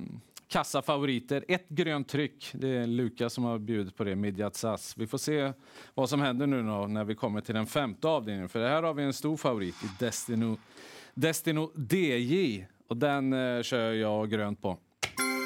kassafavoriter. 0.52 1.46
Ett 1.48 1.70
grönt 1.70 2.08
tryck. 2.08 2.52
Det 2.54 2.68
är 2.68 2.88
Lukas 2.88 3.34
som 3.34 3.44
har 3.44 3.60
bjudit 3.60 3.96
på 3.96 4.04
det, 4.04 4.16
Midjat 4.16 4.56
Sass. 4.56 4.98
Vi 4.98 5.08
får 5.08 5.18
se 5.18 5.54
vad 5.94 6.10
som 6.10 6.22
händer 6.22 6.48
nu 6.48 6.64
då, 6.64 6.88
när 6.88 7.04
vi 7.04 7.16
kommer 7.16 7.42
till 7.42 7.56
den 7.56 7.66
femte 7.66 8.08
avdelningen. 8.08 8.50
För 8.50 8.68
här 8.68 8.84
har 8.84 8.94
vi 8.94 9.04
en 9.04 9.14
stor 9.14 9.38
favorit 9.38 9.76
i 9.84 9.88
Destino, 10.00 10.58
Destino 11.14 11.72
DJ. 11.92 12.66
Och 12.88 12.98
den 12.98 13.34
eh, 13.34 13.62
kör 13.62 13.94
jag 13.94 14.30
grönt 14.30 14.62
på. 14.62 14.78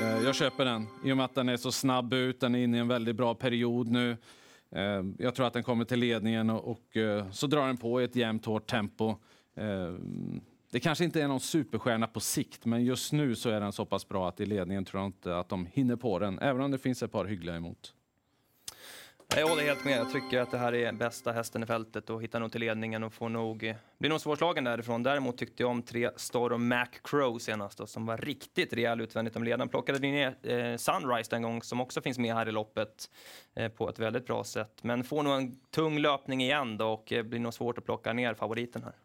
Eh, 0.02 0.24
jag 0.24 0.36
köper 0.36 0.66
den 0.66 0.88
i 1.06 1.12
och 1.12 1.18
med 1.18 1.25
att 1.25 1.36
den 1.36 1.50
är 1.50 1.57
så 1.57 1.72
snabb 1.72 2.13
ut. 2.13 2.40
Den 2.40 2.56
är 2.56 2.63
inne 2.63 2.78
i 2.78 2.80
en 2.80 2.88
väldigt 2.88 3.16
bra 3.16 3.36
period 3.36 3.88
nu. 3.88 4.18
Eh, 4.72 5.04
jag 5.18 5.36
tror 5.36 5.48
att 5.48 5.54
den 5.54 5.63
kommer 5.63 5.86
till 5.86 6.00
ledningen 6.00 6.50
och, 6.50 6.72
och 6.72 6.98
eh, 6.98 7.31
så 7.31 7.48
drar 7.48 7.68
den 7.68 7.78
på 7.78 8.02
i 8.02 8.04
ett 8.04 8.16
jämnt 8.16 8.46
hårt 8.46 8.68
tempo. 8.68 9.10
Eh, 9.56 9.94
det 10.72 10.80
kanske 10.80 11.04
inte 11.04 11.22
är 11.22 11.28
någon 11.28 11.40
superstjärna 11.40 12.08
på 12.08 12.20
sikt, 12.20 12.66
men 12.66 12.84
just 12.84 13.14
nu 13.14 13.36
så 13.36 13.50
är 13.50 13.60
den 13.60 13.72
så 13.72 13.86
pass 13.86 14.07
bra 14.07 14.30
att 14.30 14.40
i 14.40 14.45
ledningen 14.45 14.86
tror 14.86 15.02
jag 15.02 15.07
inte 15.07 15.38
att 15.38 15.50
de 15.50 15.66
hinner 15.66 15.95
på 15.95 16.19
den, 16.19 16.40
även 16.40 16.62
om 16.62 16.72
det 16.72 16.78
finns 16.78 17.04
ett 17.04 17.12
par 17.12 17.26
hyggliga 17.26 17.56
emot. 17.56 17.94
Jag 19.36 19.48
håller 19.48 19.64
helt 19.64 19.86
med. 19.86 19.98
Jag 19.98 20.12
tycker 20.12 20.40
att 20.40 20.52
det 20.52 20.57
här 20.57 20.76
är 20.76 20.92
bästa 20.92 21.31
hästen 21.31 21.64
i 21.64 21.66
fältet 21.66 22.10
och 22.10 22.24
hittar 22.24 22.40
nog 22.40 22.52
till 22.52 22.62
ledningen 22.62 23.04
och 23.04 23.14
får 23.14 23.30
nog, 23.30 23.76
blir 23.98 24.10
nog 24.10 24.22
svårslagen 24.22 24.64
därifrån. 24.64 25.04
Däremot 25.04 25.38
tyckte 25.38 25.64
jag 25.64 25.69
om 25.69 25.81
tre 25.81 26.10
Storm 26.16 26.68
Mac 26.68 26.88
Crow 27.04 27.40
senast 27.40 27.78
då, 27.78 27.88
som 27.88 28.06
var 28.06 28.18
riktigt 28.18 28.74
rejäl 28.74 29.02
utvändigt 29.02 29.36
om 29.36 29.44
ledaren. 29.44 29.69
Plockade 29.69 30.00
ner 30.00 30.36
eh, 30.44 30.78
Sunrise 30.78 31.30
den 31.30 31.42
gång 31.42 31.64
som 31.64 31.81
också 31.81 32.02
finns 32.02 32.18
med 32.18 32.36
här 32.36 32.50
i 32.50 32.52
loppet 32.52 33.10
eh, 33.56 33.72
på 33.72 33.90
ett 33.90 34.00
väldigt 34.00 34.26
bra 34.26 34.44
sätt. 34.44 34.84
Men 34.84 35.04
får 35.04 35.24
nog 35.24 35.34
en 35.34 35.60
tung 35.72 36.00
löpning 36.00 36.42
igen 36.42 36.78
då 36.78 36.88
och 36.88 37.12
eh, 37.14 37.24
blir 37.24 37.40
nog 37.40 37.54
svårt 37.54 37.78
att 37.78 37.86
plocka 37.86 38.14
ner 38.14 38.34
favoriten 38.34 38.84
här. 38.84 38.95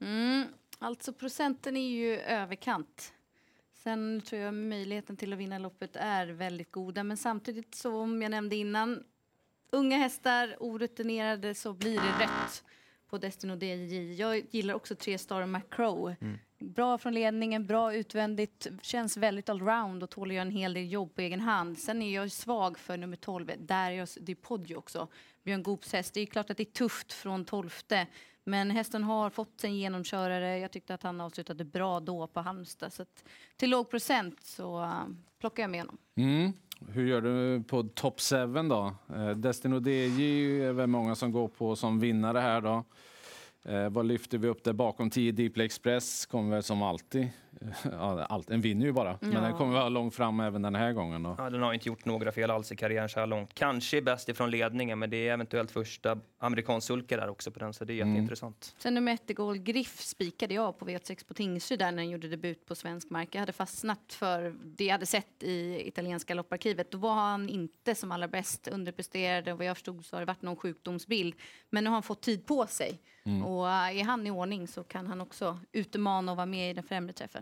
Mm. 0.00 0.46
Alltså 0.82 1.12
procenten 1.12 1.76
är 1.76 1.90
ju 1.90 2.18
överkant. 2.18 3.12
Sen 3.72 4.22
tror 4.26 4.40
jag 4.40 4.54
möjligheten 4.54 5.16
till 5.16 5.32
att 5.32 5.38
vinna 5.38 5.58
loppet 5.58 5.96
är 5.96 6.26
väldigt 6.26 6.72
goda. 6.72 7.04
Men 7.04 7.16
samtidigt 7.16 7.74
som 7.74 8.22
jag 8.22 8.30
nämnde 8.30 8.56
innan, 8.56 9.04
unga 9.70 9.96
hästar, 9.98 10.56
orutinerade, 10.60 11.54
så 11.54 11.72
blir 11.72 11.94
det 11.94 12.24
rätt 12.24 12.64
på 13.08 13.18
Destino 13.18 13.64
DJ. 13.64 14.14
Jag 14.14 14.42
gillar 14.50 14.74
också 14.74 14.94
tre 14.94 15.18
Star 15.18 15.46
McCrow. 15.46 16.14
Mm. 16.20 16.38
Bra 16.58 16.98
från 16.98 17.14
ledningen, 17.14 17.66
bra 17.66 17.94
utvändigt, 17.94 18.66
känns 18.82 19.16
väldigt 19.16 19.48
allround 19.48 20.02
och 20.02 20.10
tål 20.10 20.30
att 20.30 20.34
göra 20.34 20.42
en 20.42 20.50
hel 20.50 20.74
del 20.74 20.92
jobb 20.92 21.14
på 21.14 21.20
egen 21.20 21.40
hand. 21.40 21.78
Sen 21.78 22.02
är 22.02 22.14
jag 22.14 22.32
svag 22.32 22.78
för 22.78 22.96
nummer 22.96 23.16
12, 23.16 23.52
där 23.58 23.90
är 23.90 23.94
jag, 23.94 24.08
det 24.20 24.32
är 24.32 24.36
Poggio 24.36 24.76
också. 24.76 25.08
Björn 25.42 25.62
Goops 25.62 25.92
häst. 25.92 26.14
Det 26.14 26.20
är 26.20 26.26
klart 26.26 26.50
att 26.50 26.56
det 26.56 26.62
är 26.62 26.72
tufft 26.72 27.12
från 27.12 27.44
12 27.44 27.70
men 28.44 28.70
hästen 28.70 29.04
har 29.04 29.30
fått 29.30 29.60
sin 29.60 29.74
genomkörare. 29.74 30.58
Jag 30.58 30.70
tyckte 30.70 30.94
att 30.94 31.02
han 31.02 31.20
avslutade 31.20 31.64
bra 31.64 32.00
då 32.00 32.26
på 32.26 32.40
Halmstad. 32.40 32.92
Så 32.92 33.04
till 33.56 33.70
låg 33.70 33.90
procent 33.90 34.42
så 34.42 34.80
uh, 34.82 35.04
plockar 35.40 35.62
jag 35.62 35.70
med 35.70 35.80
honom. 35.80 35.98
Mm. 36.14 36.52
Hur 36.88 37.06
gör 37.06 37.20
du 37.20 37.62
på 37.62 37.82
top 37.82 38.20
7 38.20 38.46
då? 38.68 38.94
Eh, 39.14 39.30
Destino 39.30 39.88
DJ 39.88 40.62
är 40.62 40.72
väl 40.72 40.86
många 40.86 41.14
som 41.14 41.32
går 41.32 41.48
på 41.48 41.76
som 41.76 42.00
vinnare 42.00 42.38
här 42.38 42.60
då. 42.60 42.84
Eh, 43.64 43.88
vad 43.90 44.06
lyfter 44.06 44.38
vi 44.38 44.48
upp 44.48 44.64
där 44.64 44.72
bakom? 44.72 45.10
10 45.10 45.32
Deeply 45.32 45.64
Express 45.64 46.26
kommer 46.26 46.50
väl 46.50 46.62
som 46.62 46.82
alltid. 46.82 47.28
ja, 47.92 48.24
allt, 48.24 48.48
den 48.48 48.60
vinner 48.60 48.86
ju 48.86 48.92
bara. 48.92 49.18
Men 49.20 49.32
Ja. 49.32 49.40
den 49.40 49.52
kommer 49.54 49.72
vara 49.72 49.88
långt 49.88 50.14
fram 50.14 50.40
även 50.40 50.62
den 50.62 50.74
här 50.74 50.92
gången. 50.92 51.22
Då. 51.22 51.34
Ja, 51.38 51.50
den 51.50 51.62
har 51.62 51.72
inte 51.74 51.88
gjort 51.88 52.04
några 52.04 52.32
fel 52.32 52.50
alls 52.50 52.72
i 52.72 52.76
karriären 52.76 53.08
så 53.08 53.20
här 53.20 53.26
långt. 53.26 53.54
Kanske 53.54 54.02
bäst 54.02 54.28
ifrån 54.28 54.50
ledningen, 54.50 54.98
men 54.98 55.10
det 55.10 55.28
är 55.28 55.32
eventuellt 55.34 55.70
första 55.70 56.18
amerikansk 56.38 56.86
sulke 56.86 57.16
där 57.16 57.28
också 57.28 57.50
på 57.50 57.58
den, 57.58 57.72
så 57.72 57.84
det 57.84 57.92
är 57.92 57.94
Mm. 58.02 58.08
jätteintressant. 58.14 58.74
Sen 58.78 58.94
nummer 58.94 59.12
ett, 59.14 59.36
Gol 59.36 59.56
Griff, 59.58 60.00
spikade 60.00 60.54
jag 60.54 60.78
på 60.78 60.84
V86 60.84 61.26
på 61.26 61.34
Tingsryd 61.34 61.78
där 61.78 61.86
när 61.92 61.96
den 62.02 62.10
gjorde 62.10 62.28
debut 62.28 62.66
på 62.66 62.74
svensk 62.74 63.10
mark. 63.10 63.28
Jag 63.34 63.40
hade 63.40 63.52
fastnat 63.52 64.12
för 64.12 64.54
det 64.64 64.84
jag 64.84 64.92
hade 64.92 65.06
sett 65.06 65.42
i 65.42 65.82
italienska 65.88 66.34
lopparkivet. 66.34 66.90
Då 66.90 66.98
var 66.98 67.14
han 67.14 67.48
inte 67.48 67.94
som 67.94 68.12
allra 68.12 68.28
bäst, 68.28 68.68
underpresterade 68.68 69.52
och 69.52 69.58
vad 69.58 69.66
jag 69.66 69.76
förstod 69.76 70.04
så 70.04 70.16
har 70.16 70.20
det 70.20 70.26
varit 70.26 70.42
någon 70.42 70.56
sjukdomsbild. 70.56 71.34
Men 71.70 71.84
nu 71.84 71.90
har 71.90 71.94
han 71.94 72.02
fått 72.02 72.22
tid 72.22 72.46
på 72.46 72.66
sig. 72.66 73.00
Och 73.46 73.68
äh, 73.68 73.98
är 74.00 74.04
han 74.04 74.26
i 74.26 74.30
ordning 74.30 74.68
så 74.68 74.84
kan 74.84 75.06
han 75.06 75.20
också 75.20 75.58
utmana 75.72 76.32
och 76.32 76.36
vara 76.36 76.46
med 76.46 76.70
i 76.70 76.74
den 76.74 76.84
främre 76.84 77.12
träffen. 77.12 77.41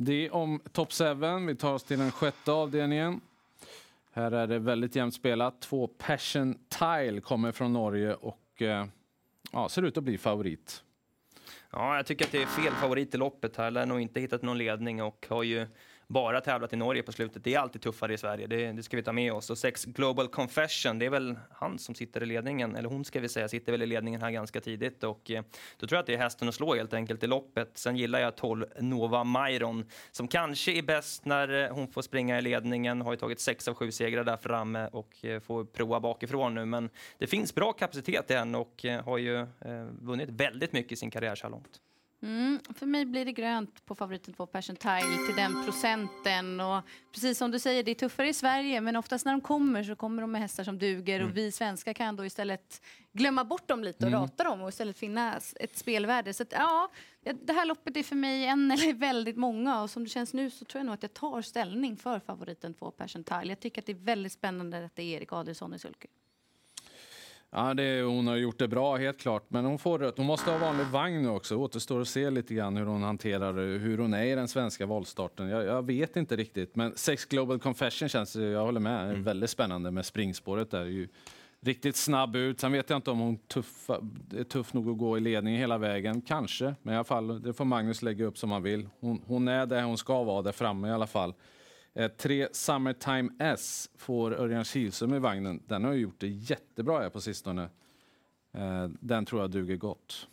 Det 0.00 0.30
om 0.30 0.60
Top 0.72 0.92
7. 0.92 1.04
Vi 1.46 1.54
tar 1.56 1.72
oss 1.72 1.84
till 1.84 1.98
den 1.98 2.12
sjätte 2.12 2.52
avdelningen. 2.52 3.20
Här 4.12 4.30
är 4.32 4.46
det 4.46 4.58
väldigt 4.58 4.96
jämnt 4.96 5.14
spelat. 5.14 5.60
Två 5.60 5.86
Passion 5.86 6.58
Tile 6.68 7.20
kommer 7.20 7.52
från 7.52 7.72
Norge 7.72 8.14
och 8.14 8.62
eh, 8.62 8.86
ja, 9.52 9.68
ser 9.68 9.82
ut 9.82 9.96
att 9.96 10.04
bli 10.04 10.18
favorit. 10.18 10.82
Ja, 11.70 11.96
jag 11.96 12.06
tycker 12.06 12.24
att 12.24 12.32
det 12.32 12.42
är 12.42 12.46
fel 12.46 12.72
favorit 12.72 13.14
i 13.14 13.18
loppet 13.18 13.56
här. 13.56 13.70
Lär 13.70 13.86
nog 13.86 14.00
inte 14.00 14.20
hittat 14.20 14.42
någon 14.42 14.58
ledning 14.58 15.02
och 15.02 15.26
har 15.30 15.42
ju 15.42 15.66
bara 16.08 16.40
tävlat 16.40 16.72
i 16.72 16.76
Norge 16.76 17.02
på 17.02 17.12
slutet. 17.12 17.44
Det 17.44 17.54
är 17.54 17.58
alltid 17.58 17.82
tuffare 17.82 18.14
i 18.14 18.18
Sverige, 18.18 18.46
det, 18.46 18.72
det 18.72 18.82
ska 18.82 18.96
vi 18.96 19.02
ta 19.02 19.12
med 19.12 19.32
oss. 19.32 19.50
Och 19.50 19.58
sex 19.58 19.84
Global 19.84 20.28
Confession, 20.28 20.98
det 20.98 21.06
är 21.06 21.10
väl 21.10 21.38
han 21.50 21.78
som 21.78 21.94
sitter 21.94 22.22
i 22.22 22.26
ledningen, 22.26 22.76
eller 22.76 22.88
hon 22.88 23.04
ska 23.04 23.20
vi 23.20 23.28
säga, 23.28 23.48
sitter 23.48 23.72
väl 23.72 23.82
i 23.82 23.86
ledningen 23.86 24.22
här 24.22 24.30
ganska 24.30 24.60
tidigt. 24.60 25.04
Och 25.04 25.30
eh, 25.30 25.42
då 25.76 25.86
tror 25.86 25.96
jag 25.96 26.00
att 26.00 26.06
det 26.06 26.14
är 26.14 26.18
hästen 26.18 26.48
att 26.48 26.54
slå 26.54 26.74
helt 26.74 26.94
enkelt 26.94 27.22
i 27.22 27.26
loppet. 27.26 27.70
Sen 27.74 27.96
gillar 27.96 28.20
jag 28.20 28.36
12 28.36 28.66
Nova 28.80 29.24
Myron, 29.24 29.84
som 30.10 30.28
kanske 30.28 30.72
är 30.72 30.82
bäst 30.82 31.24
när 31.24 31.64
eh, 31.64 31.74
hon 31.74 31.88
får 31.88 32.02
springa 32.02 32.38
i 32.38 32.42
ledningen. 32.42 33.00
Har 33.00 33.12
ju 33.12 33.16
tagit 33.16 33.40
sex 33.40 33.68
av 33.68 33.74
sju 33.74 33.92
segrar 33.92 34.24
där 34.24 34.36
framme 34.36 34.88
och 34.92 35.24
eh, 35.24 35.40
får 35.40 35.64
prova 35.64 36.00
bakifrån 36.00 36.54
nu. 36.54 36.64
Men 36.64 36.90
det 37.18 37.26
finns 37.26 37.54
bra 37.54 37.72
kapacitet 37.72 38.30
i 38.30 38.34
henne 38.34 38.58
och 38.58 38.84
eh, 38.84 39.04
har 39.04 39.18
ju 39.18 39.46
vunnit 40.00 40.28
väldigt 40.28 40.72
mycket 40.72 40.92
i 40.92 40.96
sin 40.96 41.10
karriär 41.10 41.34
så 41.34 41.42
här 41.42 41.50
långt. 41.50 41.80
Mm, 42.22 42.60
för 42.74 42.86
mig 42.86 43.04
blir 43.04 43.24
det 43.24 43.32
grönt 43.32 43.86
på 43.86 43.94
favoriten 43.94 44.34
två 44.34 44.46
Passion 44.46 44.76
Tile 44.76 45.26
till 45.26 45.36
den 45.36 45.64
procenten. 45.64 46.60
Och 46.60 46.82
precis 47.12 47.38
som 47.38 47.50
du 47.50 47.58
säger, 47.58 47.82
det 47.82 47.90
är 47.90 47.94
tuffare 47.94 48.28
i 48.28 48.34
Sverige 48.34 48.80
men 48.80 48.96
oftast 48.96 49.24
när 49.24 49.32
de 49.32 49.40
kommer 49.40 49.82
så 49.82 49.96
kommer 49.96 50.22
de 50.22 50.32
med 50.32 50.40
hästar 50.40 50.64
som 50.64 50.78
duger 50.78 51.24
och 51.24 51.36
vi 51.36 51.52
svenskar 51.52 51.92
kan 51.92 52.16
då 52.16 52.24
istället 52.24 52.82
glömma 53.12 53.44
bort 53.44 53.68
dem 53.68 53.84
lite 53.84 54.06
och 54.06 54.12
rata 54.12 54.44
dem 54.44 54.62
och 54.62 54.68
istället 54.68 54.98
finna 54.98 55.40
ett 55.60 55.76
spelvärde. 55.76 56.34
Så 56.34 56.42
att, 56.42 56.52
ja, 56.52 56.90
det 57.42 57.52
här 57.52 57.66
loppet 57.66 57.96
är 57.96 58.02
för 58.02 58.16
mig 58.16 58.46
en 58.46 58.70
eller 58.70 58.94
väldigt 58.94 59.36
många 59.36 59.82
och 59.82 59.90
som 59.90 60.04
det 60.04 60.10
känns 60.10 60.34
nu 60.34 60.50
så 60.50 60.64
tror 60.64 60.80
jag 60.80 60.86
nog 60.86 60.94
att 60.94 61.02
jag 61.02 61.14
tar 61.14 61.42
ställning 61.42 61.96
för 61.96 62.20
favoriten 62.20 62.74
två 62.74 62.90
Passion 62.90 63.24
Tile. 63.24 63.48
Jag 63.48 63.60
tycker 63.60 63.82
att 63.82 63.86
det 63.86 63.92
är 63.92 64.04
väldigt 64.04 64.32
spännande 64.32 64.84
att 64.84 64.96
det 64.96 65.02
är 65.02 65.16
Erik 65.16 65.32
Adelsson 65.32 65.74
i 65.74 65.78
sulky. 65.78 66.08
Ja, 67.50 67.74
det, 67.74 68.02
hon 68.02 68.26
har 68.26 68.36
gjort 68.36 68.58
det 68.58 68.68
bra, 68.68 68.96
helt 68.96 69.18
klart. 69.20 69.44
Men 69.48 69.64
hon 69.64 69.78
får 69.78 69.98
rött. 69.98 70.16
Hon 70.16 70.26
måste 70.26 70.50
ha 70.50 70.58
vanlig 70.58 70.86
vagn 70.86 71.22
nu 71.22 71.28
också. 71.28 71.56
Återstår 71.56 72.00
att 72.00 72.08
se 72.08 72.30
lite 72.30 72.54
grann 72.54 72.76
hur 72.76 72.84
hon 72.84 73.02
hanterar 73.02 73.52
hur 73.78 73.98
hon 73.98 74.14
är 74.14 74.24
i 74.24 74.34
den 74.34 74.48
svenska 74.48 74.86
voltstarten. 74.86 75.48
Jag, 75.48 75.64
jag 75.64 75.86
vet 75.86 76.16
inte 76.16 76.36
riktigt. 76.36 76.76
Men 76.76 76.92
Sex 76.96 77.24
Global 77.24 77.58
Confession 77.58 78.08
känns, 78.08 78.36
jag 78.36 78.64
håller 78.64 78.80
med, 78.80 79.08
Mm. 79.10 79.22
väldigt 79.24 79.50
spännande 79.50 79.90
med 79.90 80.06
springspåret 80.06 80.70
där. 80.70 80.84
Ju 80.84 81.08
riktigt 81.60 81.96
snabb 81.96 82.36
ut. 82.36 82.60
Sen 82.60 82.72
vet 82.72 82.90
jag 82.90 82.96
inte 82.98 83.10
om 83.10 83.18
hon 83.18 83.36
tuffa, 83.36 84.00
är 84.36 84.44
tuff 84.44 84.74
nog 84.74 84.90
att 84.90 84.98
gå 84.98 85.16
i 85.16 85.20
ledning 85.20 85.56
hela 85.56 85.78
vägen. 85.78 86.20
Kanske, 86.22 86.74
men 86.82 86.94
i 86.94 86.96
alla 86.96 87.04
fall, 87.04 87.42
det 87.42 87.52
får 87.52 87.64
Magnus 87.64 88.02
lägga 88.02 88.24
upp 88.24 88.38
som 88.38 88.50
han 88.52 88.62
vill. 88.62 88.88
Hon, 89.00 89.22
hon 89.26 89.48
är 89.48 89.66
där 89.66 89.82
hon 89.82 89.98
ska 89.98 90.22
vara, 90.22 90.42
där 90.42 90.52
framme 90.52 90.88
i 90.88 90.90
alla 90.90 91.06
fall. 91.06 91.34
Eh, 91.94 92.08
tre 92.08 92.48
Summertime 92.52 93.30
S 93.38 93.90
får 93.96 94.40
Örjan 94.40 94.64
Kihlström 94.64 95.14
i 95.14 95.18
vagnen. 95.18 95.62
Den 95.66 95.84
har 95.84 95.92
ju 95.92 96.00
gjort 96.00 96.20
det 96.20 96.28
jättebra 96.28 97.00
här 97.00 97.10
på 97.10 97.20
sistone. 97.20 97.68
Eh, 98.52 98.88
den 99.00 99.24
tror 99.24 99.40
jag 99.40 99.50
duger 99.50 99.76
gott. 99.76 100.28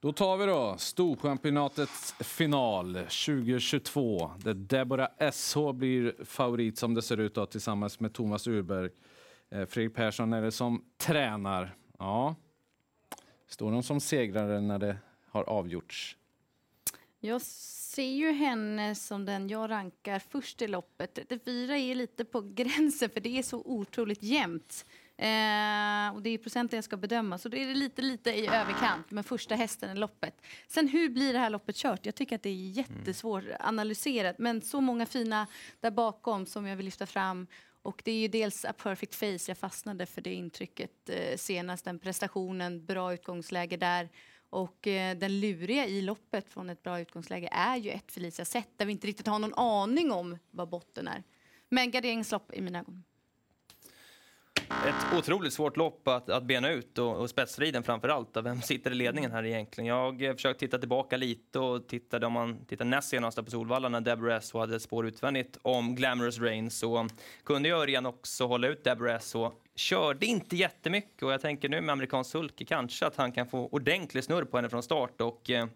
Då 0.00 0.12
tar 0.12 0.36
vi 0.36 0.46
då 0.46 0.74
Storchampionatets 0.78 2.14
final 2.20 2.94
2022 2.94 4.30
där 4.38 4.54
Deborah 4.54 5.30
SH 5.32 5.72
blir 5.72 6.24
favorit 6.24 6.78
som 6.78 6.94
det 6.94 7.02
ser 7.02 7.20
ut 7.20 7.34
då, 7.34 7.46
tillsammans 7.46 8.00
med 8.00 8.12
Thomas 8.12 8.46
Urberg. 8.46 8.90
Eh, 9.50 9.66
Fredrik 9.66 9.94
Persson 9.94 10.32
är 10.32 10.42
det 10.42 10.52
som 10.52 10.84
tränar. 10.96 11.76
Ja. 11.98 12.34
Står 13.46 13.72
de 13.72 13.82
som 13.82 14.00
segrare 14.00 14.60
när 14.60 14.78
det 14.78 14.96
har 15.30 15.44
avgjorts? 15.44 16.16
Jag 17.20 17.42
ser 17.98 18.16
ju 18.16 18.32
henne 18.32 18.94
som 18.94 19.24
den 19.24 19.48
jag 19.48 19.70
rankar 19.70 20.18
först 20.18 20.62
i 20.62 20.68
loppet. 20.68 21.14
34 21.14 21.76
är 21.76 21.94
lite 21.94 22.24
på 22.24 22.40
gränsen 22.40 23.10
för 23.10 23.20
det 23.20 23.38
är 23.38 23.42
så 23.42 23.62
otroligt 23.64 24.22
jämnt. 24.22 24.86
Eh, 25.16 26.14
och 26.14 26.22
det 26.22 26.30
är 26.30 26.38
procenten 26.38 26.76
jag 26.76 26.84
ska 26.84 26.96
bedöma, 26.96 27.38
så 27.38 27.48
det 27.48 27.62
är 27.62 27.74
lite, 27.74 28.02
lite 28.02 28.30
i 28.30 28.46
överkant 28.46 29.10
med 29.10 29.26
första 29.26 29.54
hästen 29.54 29.96
i 29.96 30.00
loppet. 30.00 30.42
Sen 30.68 30.88
hur 30.88 31.08
blir 31.08 31.32
det 31.32 31.38
här 31.38 31.50
loppet 31.50 31.76
kört? 31.76 32.06
Jag 32.06 32.14
tycker 32.14 32.36
att 32.36 32.42
det 32.42 32.48
är 32.48 32.70
jättesvårt 32.70 33.44
analyserat, 33.60 34.38
men 34.38 34.62
så 34.62 34.80
många 34.80 35.06
fina 35.06 35.46
där 35.80 35.90
bakom 35.90 36.46
som 36.46 36.66
jag 36.66 36.76
vill 36.76 36.84
lyfta 36.84 37.06
fram. 37.06 37.46
Och 37.82 38.02
det 38.04 38.10
är 38.10 38.18
ju 38.18 38.28
dels 38.28 38.64
A 38.64 38.72
Perfect 38.82 39.14
Face, 39.14 39.44
jag 39.48 39.58
fastnade 39.58 40.06
för 40.06 40.20
det 40.20 40.34
intrycket 40.34 41.10
eh, 41.10 41.36
senast, 41.36 41.84
den 41.84 41.98
prestationen, 41.98 42.84
bra 42.84 43.14
utgångsläge 43.14 43.76
där. 43.76 44.08
Och 44.50 44.86
eh, 44.86 45.16
den 45.16 45.40
luriga 45.40 45.86
i 45.86 46.00
loppet 46.02 46.48
från 46.48 46.70
ett 46.70 46.82
bra 46.82 47.00
utgångsläge 47.00 47.48
är 47.52 47.76
ju 47.76 47.90
ett 47.90 48.12
Felicia 48.12 48.44
Sätt 48.44 48.68
där 48.76 48.86
vi 48.86 48.92
inte 48.92 49.06
riktigt 49.06 49.26
har 49.26 49.38
någon 49.38 49.54
aning 49.54 50.12
om 50.12 50.38
vad 50.50 50.68
botten 50.68 51.08
är. 51.08 51.22
Men 51.68 51.90
garderingslopp 51.90 52.52
i 52.52 52.60
mina 52.60 52.78
ögon. 52.78 53.04
Ett 54.68 55.18
otroligt 55.18 55.52
svårt 55.52 55.76
lopp 55.76 56.08
att, 56.08 56.30
att 56.30 56.44
bena 56.44 56.70
ut 56.70 56.98
och, 56.98 57.16
och 57.16 57.30
spetsstriden 57.30 57.82
framför 57.82 58.08
allt. 58.08 58.36
Vem 58.36 58.62
sitter 58.62 58.90
i 58.90 58.94
ledningen 58.94 59.32
här 59.32 59.44
egentligen? 59.44 59.88
Jag 59.88 60.22
eh, 60.22 60.28
har 60.28 60.34
försökt 60.34 60.60
titta 60.60 60.78
tillbaka 60.78 61.16
lite 61.16 61.58
och 61.58 61.88
tittade 61.88 62.26
om 62.26 62.32
man 62.32 62.64
tittar 62.64 62.84
näst 62.84 63.08
senast 63.08 63.44
på 63.44 63.50
Solvalla 63.50 63.88
när 63.88 64.00
Deborah 64.00 64.36
S 64.36 64.52
hade 64.52 64.76
ett 64.76 64.82
spår 64.82 65.06
utvändigt 65.06 65.58
om 65.62 65.94
Glamorous 65.94 66.38
Rain 66.38 66.70
så 66.70 67.08
kunde 67.44 67.68
ju 67.68 67.74
Örjan 67.74 68.06
också 68.06 68.46
hålla 68.46 68.68
ut 68.68 68.84
Deborah 68.84 69.16
S 69.16 69.34
körde 69.78 70.26
inte 70.26 70.56
jättemycket 70.56 71.22
och 71.22 71.32
jag 71.32 71.40
tänker 71.40 71.68
nu 71.68 71.80
med 71.80 71.92
amerikansk 71.92 72.30
sulke 72.30 72.64
kanske 72.64 73.06
att 73.06 73.16
han 73.16 73.32
kan 73.32 73.46
få 73.46 73.66
ordentlig 73.68 74.24
snurr 74.24 74.44
på 74.44 74.56
henne 74.56 74.68
från 74.68 74.82
start 74.82 75.20
och 75.20 75.50
eh, 75.50 75.66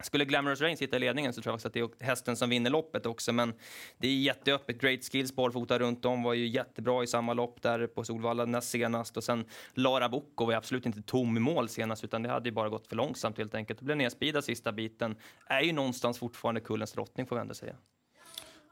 skulle 0.00 0.24
Glamorous 0.24 0.60
Rain 0.60 0.76
sitta 0.76 0.96
i 0.96 1.00
ledningen 1.00 1.32
så 1.32 1.42
tror 1.42 1.50
jag 1.50 1.54
också 1.54 1.68
att 1.68 1.74
det 1.74 1.80
är 1.80 2.04
hästen 2.04 2.36
som 2.36 2.50
vinner 2.50 2.70
loppet 2.70 3.06
också. 3.06 3.32
Men 3.32 3.54
det 3.98 4.08
är 4.08 4.14
jätteöppet. 4.14 4.80
Great 4.80 5.04
Skills 5.12 5.34
barfota 5.36 5.78
runt 5.78 6.04
om 6.04 6.22
var 6.22 6.34
ju 6.34 6.46
jättebra 6.46 7.02
i 7.02 7.06
samma 7.06 7.34
lopp 7.34 7.62
där 7.62 7.86
på 7.86 8.04
Solvalla 8.04 8.44
näst 8.44 8.70
senast. 8.70 9.16
Och 9.16 9.24
sen 9.24 9.44
Lara 9.74 10.08
Bocco 10.08 10.44
var 10.46 10.52
absolut 10.54 10.86
inte 10.86 11.02
tom 11.02 11.36
i 11.36 11.40
mål 11.40 11.68
senast 11.68 12.04
utan 12.04 12.22
det 12.22 12.28
hade 12.28 12.48
ju 12.48 12.52
bara 12.54 12.68
gått 12.68 12.86
för 12.86 12.96
långsamt 12.96 13.38
helt 13.38 13.54
enkelt. 13.54 13.78
Det 13.78 13.84
blev 13.84 13.96
nedspeedad 13.96 14.44
sista 14.44 14.72
biten. 14.72 15.16
Är 15.46 15.60
ju 15.60 15.72
någonstans 15.72 16.18
fortfarande 16.18 16.60
kullens 16.60 16.92
drottning 16.92 17.26
får 17.26 17.36
vi 17.36 17.40
ändå 17.40 17.54
säga. 17.54 17.74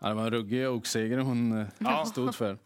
Ja, 0.00 0.08
det 0.08 0.14
var 0.14 0.22
en 0.24 0.30
ruggig 0.30 0.68
oakseger 0.68 1.18
hon 1.18 1.60
eh, 1.60 1.66
Ja. 1.78 2.04
stod 2.04 2.34
för. 2.34 2.58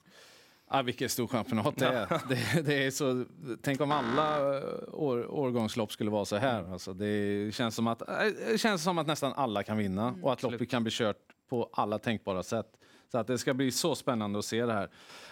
Ja, 0.73 0.83
vilket 0.83 1.11
storchampionat 1.11 1.77
det 1.77 1.87
är. 1.87 2.09
Det, 2.29 2.63
det 2.63 2.87
är 2.87 2.91
så, 2.91 3.25
tänk 3.63 3.81
om 3.81 3.93
alla 3.93 4.57
eh, 4.57 4.63
år, 4.93 5.31
årgångslopp 5.31 5.93
skulle 5.93 6.11
vara 6.11 6.25
så 6.25 6.37
här. 6.37 6.73
Alltså 6.73 6.93
det, 6.95 7.55
känns 7.55 7.75
som 7.75 7.87
att, 7.87 8.09
eh, 8.09 8.17
det 8.51 8.61
känns 8.61 8.83
som 8.83 8.99
att 8.99 9.07
nästan 9.07 9.33
alla 9.33 9.63
kan 9.63 9.77
vinna 9.79 10.15
och 10.23 10.33
att 10.33 10.43
loppet 10.43 10.71
kan 10.71 10.83
bli 10.83 10.93
kört 10.95 11.17
på 11.49 11.71
alla 11.73 11.99
tänkbara 11.99 12.43
sätt. 12.43 12.67
Så 13.13 13.19
att 13.19 13.27
det 13.27 13.39
ska 13.39 13.55
bli 13.55 13.71
så 13.71 13.95
spännande 13.95 14.39
att 14.39 14.45
se 14.45 14.67
det 14.67 14.73
här. 14.73 14.89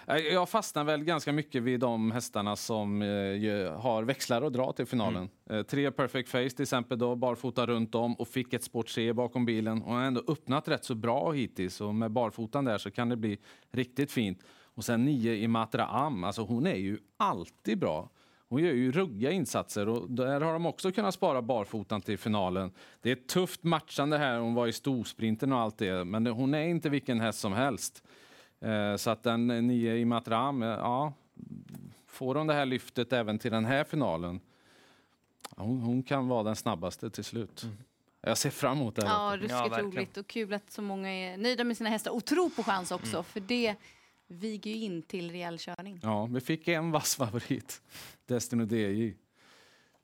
Eh, 0.07 0.17
Jag 0.17 0.49
fastnar 0.49 0.83
väl 0.83 1.03
ganska 1.03 1.31
mycket 1.31 1.63
vid 1.63 1.79
de 1.79 2.11
hästarna 2.11 2.55
som 2.55 3.01
har 3.77 4.03
växlar 4.03 4.41
att 4.41 4.53
dra 4.53 4.73
till 4.73 4.85
finalen. 4.85 5.29
Eh, 5.49 5.61
tre 5.61 5.91
Perfect 5.91 6.29
Face 6.29 6.49
till 6.49 6.63
exempel, 6.63 6.99
då, 6.99 7.15
barfota 7.15 7.65
runt 7.67 7.95
om 7.95 8.13
och 8.15 8.27
fick 8.27 8.53
ett 8.53 8.63
sport 8.63 8.89
C 8.89 9.13
bakom 9.13 9.45
bilen 9.45 9.81
och 9.81 9.93
har 9.93 10.01
ändå 10.01 10.23
öppnat 10.27 10.67
rätt 10.67 10.85
så 10.85 10.95
bra 10.95 11.31
hittills. 11.31 11.81
Och 11.81 11.95
med 11.95 12.11
barfotan 12.11 12.65
där 12.65 12.77
så 12.77 12.91
kan 12.91 13.09
det 13.09 13.15
bli 13.15 13.37
riktigt 13.71 14.11
fint. 14.11 14.43
Och 14.73 14.85
sen 14.85 15.05
nio 15.05 15.35
i 15.35 15.47
Matra 15.47 15.85
Am, 15.85 16.23
alltså 16.23 16.41
hon 16.41 16.67
är 16.67 16.75
ju 16.75 16.97
alltid 17.17 17.77
bra. 17.77 18.09
Hon 18.49 18.63
gör 18.63 18.73
ju 18.73 18.91
ruggiga 18.91 19.31
insatser 19.31 19.89
och 19.89 20.11
där 20.11 20.41
har 20.41 20.53
de 20.53 20.65
också 20.65 20.91
kunnat 20.91 21.13
spara 21.13 21.41
barfotan 21.41 22.01
till 22.01 22.17
finalen. 22.17 22.71
Det 23.01 23.09
är 23.09 23.13
ett 23.13 23.27
tufft 23.27 23.63
matchande 23.63 24.17
här, 24.17 24.39
hon 24.39 24.53
var 24.53 24.67
i 24.67 24.73
storsprinten 24.73 25.53
och 25.53 25.59
allt 25.59 25.77
det, 25.77 26.05
men 26.05 26.27
hon 26.27 26.53
är 26.53 26.67
inte 26.67 26.89
vilken 26.89 27.19
häst 27.19 27.39
som 27.39 27.53
helst. 27.53 28.03
Eh, 28.59 28.95
så 28.95 29.09
att 29.09 29.23
den 29.23 29.47
nio 29.47 29.95
i 29.95 30.05
Matra 30.05 30.37
Am, 30.37 30.63
eh, 30.63 30.69
ja, 30.69 31.13
får 32.07 32.35
hon 32.35 32.47
det 32.47 32.53
här 32.53 32.65
lyftet 32.65 33.13
även 33.13 33.39
till 33.39 33.51
den 33.51 33.65
här 33.65 33.83
finalen, 33.83 34.39
ja, 35.57 35.63
hon, 35.63 35.81
hon 35.81 36.03
kan 36.03 36.27
vara 36.27 36.43
den 36.43 36.55
snabbaste 36.55 37.09
till 37.09 37.23
slut. 37.23 37.65
Jag 38.21 38.37
ser 38.37 38.49
fram 38.49 38.77
emot 38.77 38.95
det 38.95 39.07
här. 39.07 39.31
Ja, 39.31 39.37
ruskigt 39.37 39.51
verkligen. 39.53 39.91
roligt 39.91 40.17
och 40.17 40.27
kul 40.27 40.53
att 40.53 40.71
så 40.71 40.81
många 40.81 41.09
är 41.09 41.37
nöjda 41.37 41.63
med 41.63 41.77
sina 41.77 41.89
hästar 41.89 42.11
och 42.11 42.25
tror 42.25 42.49
på 42.49 42.63
chans 42.63 42.91
också, 42.91 43.23
för 43.23 43.39
det 43.39 43.75
viger 44.29 44.71
ju 44.71 44.77
in 44.77 45.01
till 45.01 45.31
rejäl 45.31 45.57
körning. 45.59 45.99
Ja, 46.03 46.25
vi 46.25 46.39
fick 46.41 46.67
en 46.67 46.91
vass 46.91 47.15
favorit, 47.15 47.81
Destiny 48.25 48.63
DJ. 48.65 49.13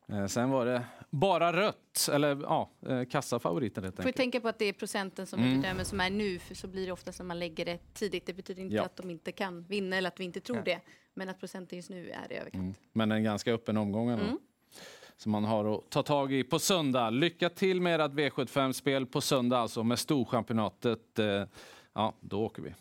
Eh, 0.08 0.26
sen 0.28 0.50
var 0.50 0.66
det 0.66 0.84
bara 1.10 1.54
rött, 1.54 2.10
eller 2.14 2.42
ja, 2.42 2.70
eh, 2.88 3.04
kassafavoriten 3.06 3.84
helt 3.84 3.96
Får 3.96 4.02
enkelt. 4.04 4.16
tänka 4.18 4.40
på 4.42 4.48
att 4.48 4.60
det 4.60 4.66
är 4.66 4.74
procenten 4.74 5.28
som 5.28 5.40
Mm. 5.44 5.62
bedömer 5.62 5.84
som 5.84 6.00
är 6.00 6.10
nu, 6.10 6.40
för 6.40 6.56
så 6.56 6.68
blir 6.68 6.86
det 6.86 6.92
oftast 6.92 7.20
när 7.20 7.26
man 7.26 7.40
lägger 7.40 7.66
det 7.66 7.94
tidigt. 7.94 8.26
Det 8.26 8.34
betyder 8.34 8.62
inte 8.62 8.76
Ja. 8.76 8.84
att 8.86 8.96
de 8.96 9.10
inte 9.10 9.32
kan 9.32 9.64
vinna 9.64 9.96
eller 9.96 10.08
att 10.08 10.20
vi 10.20 10.24
inte 10.24 10.40
tror 10.40 10.58
Ja. 10.58 10.64
det, 10.64 10.80
men 11.14 11.30
att 11.30 11.40
procenten 11.40 11.78
just 11.78 11.90
nu 11.90 12.10
är 12.10 12.32
i 12.32 12.36
överkant. 12.36 12.54
Mm. 12.64 12.74
Men 12.94 13.12
en 13.12 13.24
ganska 13.24 13.54
öppen 13.54 13.78
omgång 13.78 14.10
ändå. 14.10 14.26
Mm. 14.26 14.40
Som 15.18 15.32
man 15.32 15.44
har 15.44 15.76
att 15.78 15.90
ta 15.90 16.04
tag 16.04 16.34
i 16.34 16.44
på 16.44 16.60
söndag. 16.60 17.10
Lycka 17.10 17.50
till 17.50 17.82
med 17.82 18.02
ert 18.02 18.12
V75-spel 18.12 19.06
på 19.06 19.22
söndag 19.22 19.58
alltså 19.58 19.84
med 19.84 20.00
Storchampionatet. 20.00 21.20
Eh, 21.20 21.44
Ja, 21.98 22.14
då 22.20 22.42
åker 22.46 22.62
vi. 22.62 22.74